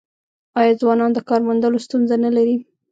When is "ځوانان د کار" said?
0.81-1.41